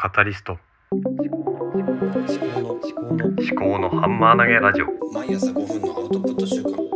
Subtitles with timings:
[0.00, 0.56] カタリスト。
[0.92, 4.86] 思考の思考の思考のハンマー投げラジオ。
[5.12, 6.86] 毎朝5分のアウトプット週間思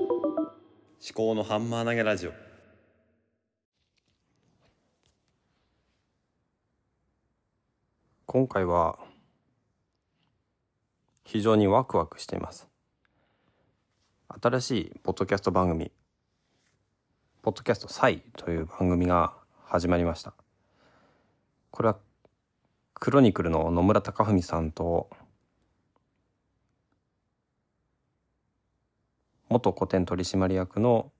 [1.13, 2.33] 考のハンマー投げラジオ。
[8.27, 9.01] 今回は
[11.25, 12.69] 非常にワクワクしています。
[14.29, 15.91] 新しいポッドキャスト番組。
[17.43, 19.35] ポッドキャストサイという番組が
[19.65, 20.35] 始まりました。
[21.73, 21.97] これは
[23.03, 25.11] クロニクルの野村貴文さんと
[29.49, 31.11] 元古典取締役の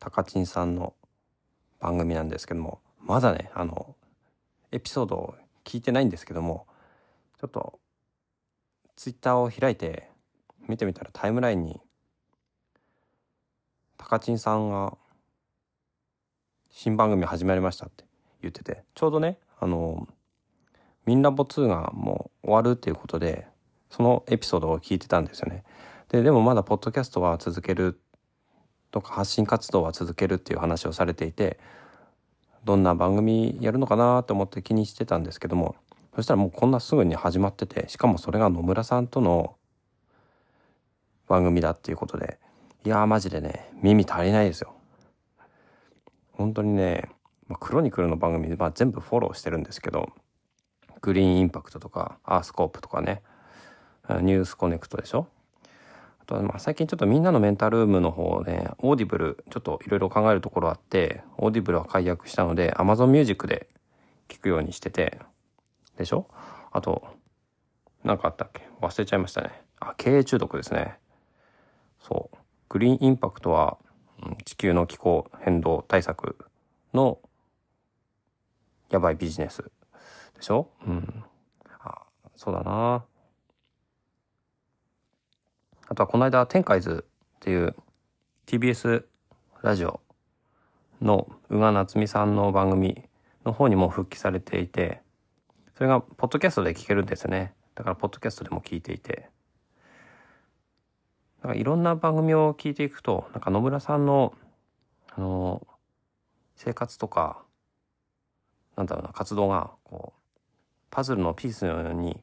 [0.00, 0.94] 高知さんの
[1.78, 3.94] 番組なんですけどもまだねあの
[4.72, 5.34] エピソードを
[5.64, 6.66] 聞いてないんですけども
[7.40, 7.78] ちょっと
[8.96, 10.08] ツイッターを開いて
[10.66, 11.80] 見てみたらタイムラインに
[13.98, 14.98] 高知さんが
[16.72, 18.04] 新番組始まりましたって
[18.42, 20.08] 言っててちょうどねあの
[21.10, 23.48] ミンラボ2がもう終わるっていうことで
[23.90, 25.64] そのエピソードを聞いてたんですよね。
[26.08, 28.00] ででもまだポッドキャストは続ける
[28.92, 31.58] とか発信活動は続けるっていう話をされていて
[32.64, 35.74] どんな番組やるのかなと思って気にしてたんですけども
[36.14, 39.56] そしたらもうこんなすぐに始まっててしかもそれが野村さんとの
[41.26, 42.38] 番組だっていうことで
[42.84, 44.74] いやーマジでね耳足りないですよ。
[46.34, 47.08] 本当にね、
[47.48, 50.08] まあ、クロニクルの番組、まあ、全部フォローしてるんですけど
[51.00, 53.22] グリーンインパクトとかアースコープとかね。
[54.22, 55.28] ニュースコネクトでしょ？
[56.20, 63.68] あとは最近ちょっとみんなのメンタルルームの方ね Audible ちょっといろいろ考えるところあって Audible は解約したので Amazon Music で
[64.28, 65.20] 聞くようにしてて
[65.96, 66.26] でしょ？
[66.72, 67.06] あと
[68.02, 68.68] 何かあったっけ？
[68.80, 69.50] 忘れちゃいましたね。
[69.78, 70.94] あ経営中毒ですね。
[72.00, 72.36] そう。
[72.68, 73.78] グリーンインパクトは
[74.44, 76.36] 地球の気候変動対策
[76.94, 77.18] の
[78.90, 79.70] やばいビジネス。
[80.40, 80.68] でしょ？
[80.86, 81.24] うん。
[81.80, 82.02] あ
[82.34, 83.04] そうだな。
[85.86, 87.04] あとはこの間天海図
[87.36, 87.76] っていう
[88.46, 89.04] TBS
[89.62, 90.00] ラジオ
[91.02, 93.04] の宇賀夏美さんの番組
[93.44, 95.02] の方にも復帰されていて
[95.76, 97.54] それがポッドキャストで聞けるんですね。
[97.74, 99.28] だからポッドキャストでも聞いていて。
[101.42, 104.34] なんかいろんな番組を聞いていくとなんか野村さんの
[105.10, 105.66] あの
[106.54, 107.42] 生活とか
[108.76, 110.19] なんだろうな活動がこう
[110.90, 112.20] パズルのピースのように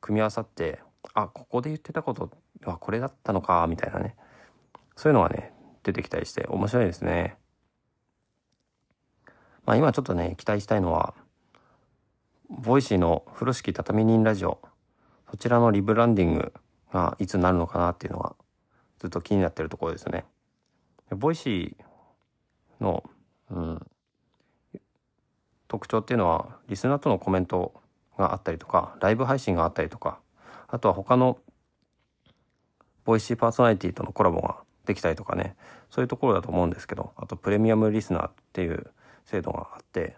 [0.00, 0.80] 組み合わさって
[1.14, 2.30] あここで言ってたこと
[2.64, 4.16] はこれだったのかみたいなね
[4.96, 7.36] そういうのがね出てきたりして面白いですね。
[9.64, 11.14] まあ今ちょっとね期待したいのは
[12.48, 14.60] Voicy の風呂敷畳人ラジオ
[15.30, 16.52] そちらのリブランディング
[16.92, 18.36] がいつになるのかなっていうのが
[18.98, 20.24] ずっと気になってるところですね。
[21.10, 23.04] Voicy の、
[25.76, 27.74] 特徴っていうのはリスナーとのコメント
[28.16, 30.18] があったりとかライブ配信があったりとか
[30.68, 31.38] あとは他の
[33.04, 34.56] ボイシーパーソナリティとのコラボが
[34.86, 35.54] できたりとかね。
[35.90, 38.90] そういうところだと思うんですけどあとプレミアムリスナーっていう
[39.24, 40.16] 制度があって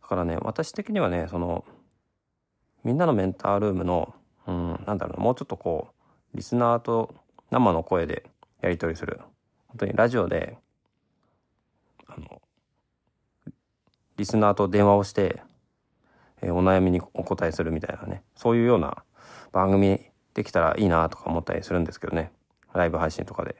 [0.00, 1.64] だからね私的にはねその
[2.82, 4.14] みんなのメンタールームの
[4.46, 5.88] うんなんだろうもうちょっとこ
[6.34, 7.14] うリスナーと
[7.50, 8.30] 生の声で
[8.62, 9.20] やり取りする。
[9.68, 10.56] 本当にラジオで
[12.06, 12.40] あの
[14.20, 15.42] リスナーと電話をして、
[16.42, 18.22] え、お悩みにお答えするみたいなね。
[18.36, 19.02] そういうような
[19.50, 19.98] 番組
[20.34, 22.30] できたらいいなとか思ったりするんですけどね。
[22.74, 23.56] ライブ配信とかで。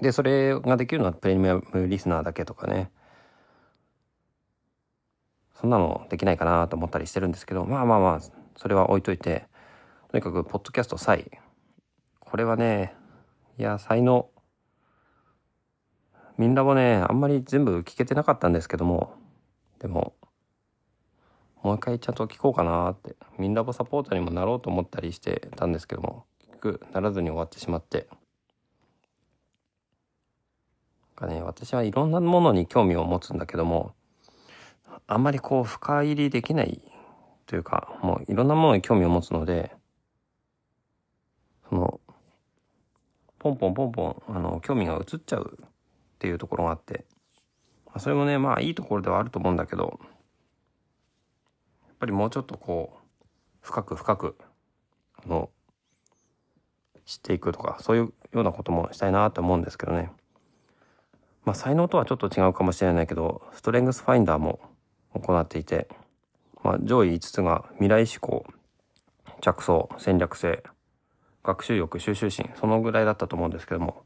[0.00, 2.90] でそれができるのはプレミアムリスナーだけとかね。
[5.54, 8.20] そんなのできないかなと思ったりしてるんですけどまあまあまあ
[8.56, 9.46] それは置いといて
[10.10, 11.30] とにかくポッドキャストサイ
[12.20, 12.94] これはね
[13.56, 14.28] いや才能
[16.38, 19.14] みんなもねあんまり全部聞けてなかったんですけども。
[19.78, 20.14] でも
[21.62, 23.16] もう一回ちゃんと聞こうかなって。
[23.38, 28.08] みんなボサポーターにもなろうと思ったりしてたんですけども結局ならずに終わってしまって。
[31.16, 33.94] かね私はいろんなものに興味を持つんだけども
[35.08, 36.80] あんまりこう深入りできない
[37.46, 39.72] というかもういろんなものに興味を持つので
[41.68, 42.00] その
[43.38, 45.58] ポンポンポンポンあの興味が移っちゃう
[46.16, 47.04] っていうところがあって、
[47.98, 50.00] それもね、まあいいところではあると思うんだけど、
[51.86, 54.36] やっぱりもうちょっとこう、深く深く、
[55.22, 55.50] あの、
[57.04, 60.10] 知っていくとか、そういうようなこともしたいなと思うんですけどね。
[61.44, 64.60] まあ才能とはちょっと違うかもしれないけど、ストレングスファインダーも
[65.12, 65.88] 行っていて、
[66.62, 68.46] まあ上位5つが未来志向、
[69.40, 70.64] 着想、戦略性、
[71.44, 74.02] 学習欲、収集心、そのぐらいだったと思うんですけども、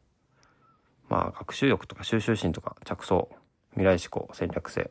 [1.28, 3.28] あ学習欲とか収集心とか着想
[3.72, 4.90] 未来志向戦略性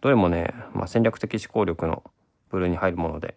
[0.00, 2.04] どれもね、まあ、戦略的思考力の
[2.50, 3.36] 部類に入るもので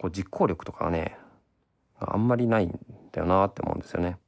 [0.00, 1.16] こう実行力とかがね
[1.98, 2.78] あんまりないん
[3.12, 4.18] だよなって思うんですよね。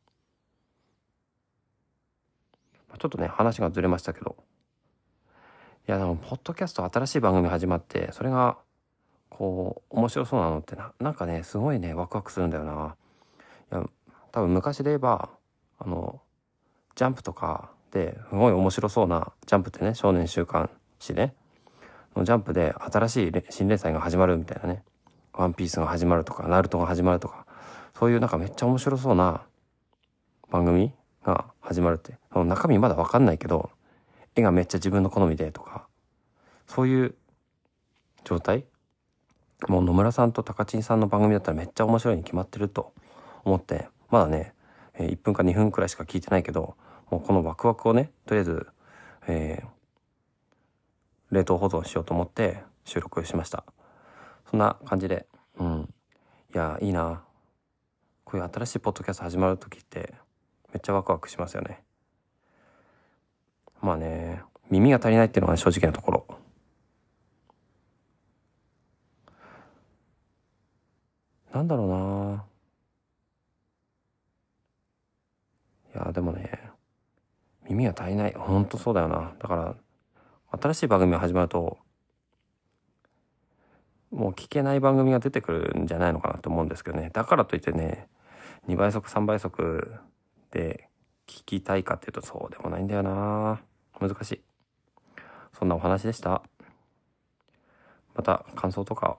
[2.99, 4.37] ちょっとね話がずれましたけど
[5.87, 8.59] いやでもポッドキャスト新しい番組始まってそれが
[9.29, 12.97] こう面白そうなのってななんかねすごいねワクワクするんだよな。
[13.71, 13.89] いや
[14.33, 15.31] 多分昔で言えば
[15.79, 16.21] あの
[16.99, 20.69] ジャンプとかですごい面白そうなジャンプってね少年週刊
[20.99, 21.33] 誌ね。
[22.17, 24.83] のジャンプで新しい新連載が始まるみたいなね
[25.33, 27.47] 「ワンピースが始まるとか「ナルトが始まるとか。
[27.97, 29.43] そういうなんかめっちゃ面白そうな
[30.51, 30.93] 番組
[31.23, 32.19] が始まるって。
[32.33, 33.71] その中身まだ分かんないけど
[34.35, 35.87] 絵がめっちゃ自分の好みでとか。
[36.67, 37.15] そういう
[38.25, 38.65] 状態。
[39.69, 42.93] もう野村さんと高知さんの番組だったらめっちゃ面白いに決まってると
[43.45, 43.89] 思って。
[44.11, 44.53] まだね
[45.05, 46.77] 1分か2分くらいしか聞いてないけど
[47.11, 48.67] もうこのワクワクをねとりあえず、
[49.27, 53.65] えー、冷凍保存しようと思って収録しました。
[54.51, 55.27] そんな感じで
[55.59, 55.89] うん。
[56.55, 57.23] いやいいな。
[58.25, 60.15] こういう新しいポッドキャスト始まる時って
[60.73, 61.83] めっちゃワクワクしますよね。
[63.81, 66.27] まあね耳が足りないっていうのが、ね、正直なところ。
[71.53, 72.45] なんだろうな。
[76.05, 76.71] いやでもね
[77.69, 78.35] 耳が足りない。
[78.35, 79.35] ほんとそうだよな。
[79.39, 79.77] だから
[80.61, 81.77] 新しい番組が始まると
[84.11, 87.11] もう聞けない番組が出てくるんじゃないのかなと思うんですけどね。
[87.13, 88.09] だからといってね
[88.69, 89.93] 2倍速3倍速
[90.51, 90.89] で
[91.27, 93.61] 聞きたいかっていうとそうでもないんだよな。
[94.01, 94.41] 難しい。
[95.59, 96.43] そんなお話でした。
[98.15, 99.19] また感想とか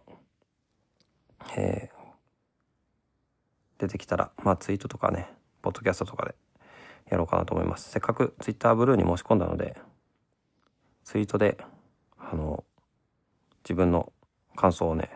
[1.58, 5.30] えー、出てきたらまあツイートとかね
[5.62, 6.36] ポッドキャストとかで
[7.10, 7.90] やろうかなと思います。
[7.90, 9.76] せっかくツイッターブルーに申し込んだので
[11.04, 11.58] ツイートで
[12.18, 12.64] あの
[13.64, 14.12] 自分の
[14.56, 15.10] 感想をね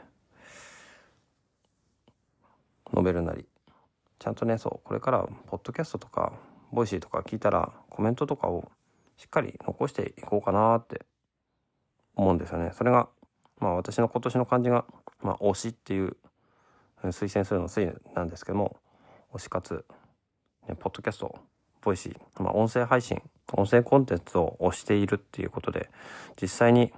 [2.92, 3.46] 述べるなり
[4.20, 6.34] ちゃんとねそうこれからポッドキャストとか
[6.72, 8.72] Voicy とか聞いたらコメントとかを
[9.18, 11.06] しっかり残していこうかなって
[12.16, 12.72] 思うんですよね。
[12.74, 13.10] それが
[13.60, 14.86] まあ私の今年の漢字が、
[15.22, 16.18] まあ、推しっていう
[17.04, 18.78] 推薦するの推なんですけども
[19.34, 19.86] 推し活、
[20.68, 21.38] ね、ポッドキャスト
[21.84, 23.22] Voicy、まあ、音声配信
[23.52, 25.90] 音声コンテンツを推しているっていうことで
[26.42, 26.94] 実際に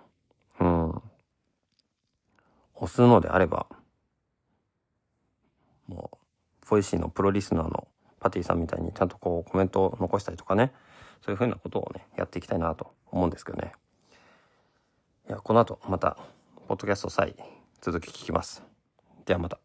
[0.60, 1.02] うん
[2.76, 3.68] 推すのであれば
[5.88, 7.88] もう Voicy のプロリスナーの
[8.20, 10.74] パティさんみたいにちゃんとこうコメントを残したりとかね
[11.24, 13.72] そういうふうなことをねやっていきたいなと思うんですけどね。
[15.28, 16.18] いやこの後また
[16.68, 17.36] ポッドキャスト SAI
[17.82, 18.64] 続き聞きます。
[19.26, 19.65] ではまた。